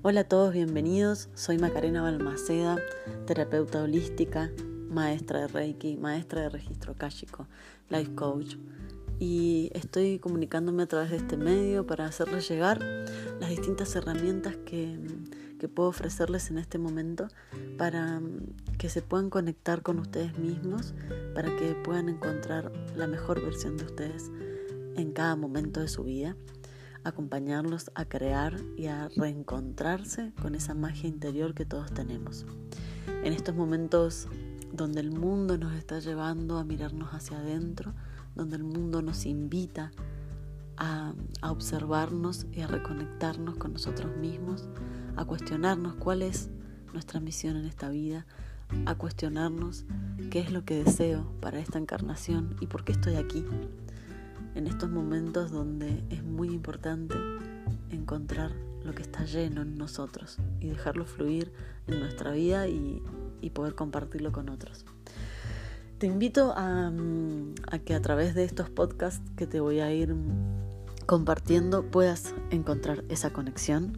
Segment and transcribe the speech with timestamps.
[0.00, 1.28] Hola a todos, bienvenidos.
[1.34, 2.78] Soy Macarena Balmaceda,
[3.26, 4.48] terapeuta holística,
[4.88, 7.48] maestra de Reiki, maestra de registro káshico,
[7.90, 8.54] life coach.
[9.18, 12.78] Y estoy comunicándome a través de este medio para hacerles llegar
[13.40, 15.00] las distintas herramientas que,
[15.58, 17.26] que puedo ofrecerles en este momento
[17.76, 18.22] para
[18.78, 20.94] que se puedan conectar con ustedes mismos,
[21.34, 24.30] para que puedan encontrar la mejor versión de ustedes
[24.94, 26.36] en cada momento de su vida
[27.04, 32.46] acompañarlos a crear y a reencontrarse con esa magia interior que todos tenemos.
[33.24, 34.28] En estos momentos
[34.72, 37.94] donde el mundo nos está llevando a mirarnos hacia adentro,
[38.34, 39.90] donde el mundo nos invita
[40.76, 44.68] a, observarnos y a reconectarnos con nosotros mismos,
[45.16, 46.50] a cuestionarnos cuál es
[46.92, 48.26] nuestra misión en esta vida,
[48.86, 49.84] a cuestionarnos
[50.30, 53.44] qué es lo que deseo para esta encarnación y por qué estoy aquí
[54.58, 57.14] en estos momentos donde es muy importante
[57.90, 58.50] encontrar
[58.84, 61.52] lo que está lleno en nosotros y dejarlo fluir
[61.86, 63.00] en nuestra vida y,
[63.54, 64.84] poder compartirlo con otros.
[65.98, 66.92] Te invito a,
[67.70, 70.14] a, que a través de estos podcasts que te voy a ir
[71.06, 73.96] compartiendo puedas encontrar esa conexión,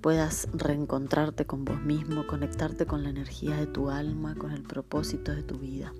[0.00, 5.34] puedas reencontrarte con vos mismo, conectarte con la energía de tu alma, con el propósito
[5.34, 5.92] de tu vida.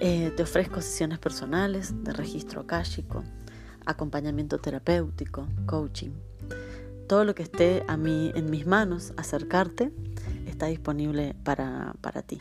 [0.00, 3.24] Eh, te ofrezco sesiones personales de registro akáshico,
[3.84, 6.10] acompañamiento terapéutico, coaching.
[7.08, 9.92] Todo lo que esté a mí, en mis manos, acercarte,
[10.46, 12.38] está disponible para, para ti.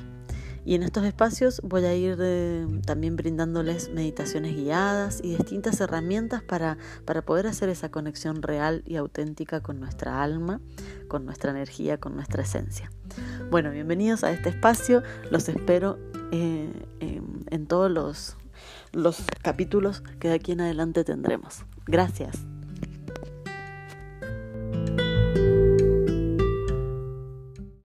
[0.66, 6.44] Y en estos espacios voy a ir eh, también brindándoles meditaciones guiadas y distintas herramientas
[6.44, 10.60] para, para poder hacer esa conexión real y auténtica con nuestra alma,
[11.08, 12.92] con nuestra energía, con nuestra esencia.
[13.50, 15.04] Bueno, bienvenidos a este espacio.
[15.32, 15.98] Los espero
[16.32, 18.38] eh, en todos los,
[18.92, 21.66] los capítulos que de aquí en adelante tendremos.
[21.86, 22.46] Gracias.